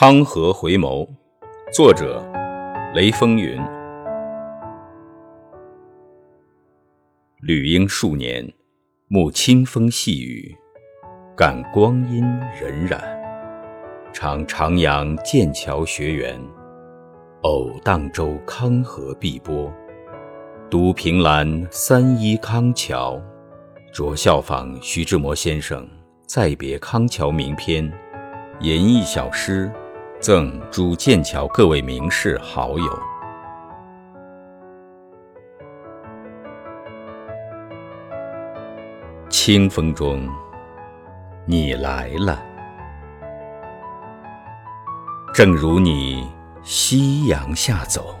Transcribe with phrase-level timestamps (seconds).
[0.00, 1.08] 康河回眸，
[1.72, 2.24] 作者
[2.94, 3.60] 雷风云。
[7.40, 8.48] 旅英数年，
[9.08, 10.56] 慕清风细雨，
[11.36, 12.22] 感光阴
[12.56, 13.00] 荏苒。
[14.12, 16.40] 常徜徉剑桥学园，
[17.42, 19.68] 偶荡舟康河碧波。
[20.70, 23.20] 读凭栏三一康桥，
[23.92, 25.84] 着效仿徐志摩先生
[26.28, 27.92] 《再别康桥》名篇。
[28.60, 29.68] 吟一小诗，
[30.20, 33.02] 赠诸剑桥各位名士好友。
[39.28, 40.28] 清风中，
[41.46, 42.42] 你来了，
[45.32, 46.28] 正如你
[46.64, 48.12] 夕阳下走，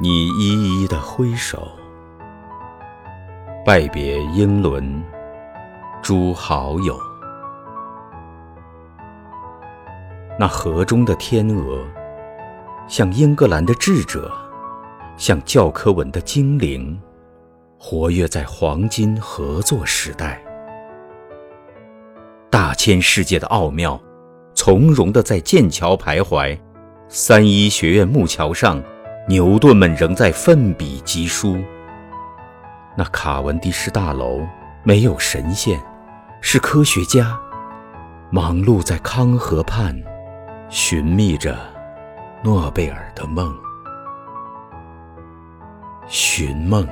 [0.00, 1.68] 你一一的挥手，
[3.66, 5.04] 拜别英伦。
[6.02, 6.98] 诸好友，
[10.42, 11.86] 那河中的天鹅，
[12.88, 14.28] 像英格兰的智者，
[15.16, 17.00] 像教科文的精灵，
[17.78, 20.42] 活跃在黄金合作时代。
[22.50, 24.02] 大千世界的奥妙，
[24.52, 26.58] 从容的在剑桥徘徊。
[27.06, 28.82] 三一学院木桥上，
[29.28, 31.56] 牛顿们仍在奋笔疾书。
[32.96, 34.40] 那卡文迪什大楼
[34.82, 35.80] 没有神仙。
[36.40, 37.38] 是科学家，
[38.32, 39.96] 忙碌在康河畔，
[40.74, 41.54] 寻觅着
[42.42, 43.54] 诺贝尔的梦。
[46.06, 46.88] 寻梦，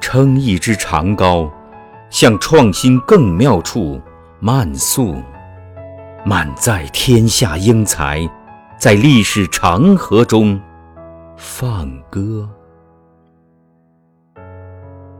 [0.00, 1.50] 撑一支长篙，
[2.10, 4.00] 向创新更妙处
[4.38, 5.20] 漫溯，
[6.24, 8.24] 满载天下英才，
[8.78, 10.60] 在历史长河中
[11.36, 12.48] 放歌。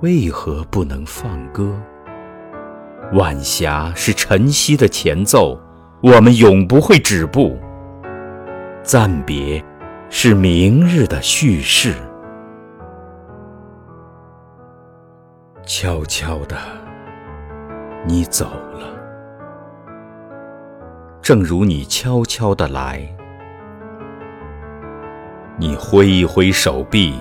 [0.03, 1.77] 为何不能放歌？
[3.15, 5.61] 晚霞是晨曦的前奏，
[6.03, 7.57] 我们永不会止步。
[8.87, 9.61] 暂别
[10.09, 11.93] 是明日的叙事。
[15.65, 16.57] 悄悄的，
[18.07, 18.87] 你走了，
[21.21, 23.05] 正如你悄悄的来。
[25.59, 27.19] 你挥一挥手臂，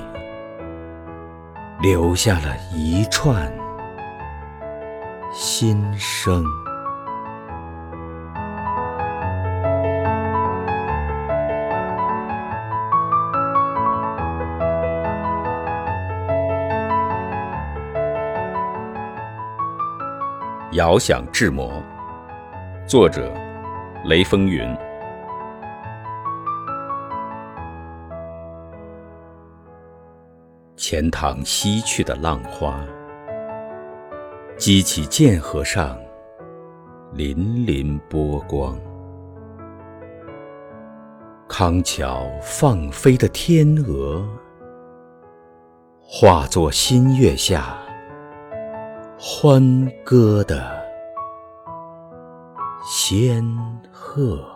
[1.82, 3.52] 留下了一串。
[5.34, 6.46] 心声，
[20.76, 21.82] 遥想志摩，
[22.86, 23.34] 作者
[24.04, 24.62] 雷风云。
[30.76, 32.86] 钱塘西去的浪花。
[34.58, 35.98] 激起剑河上
[37.14, 37.34] 粼
[37.66, 38.78] 粼波光，
[41.48, 44.28] 康桥放飞的天鹅，
[46.02, 47.78] 化作新月下
[49.28, 50.86] 欢歌的
[52.88, 53.44] 仙
[53.92, 54.55] 鹤。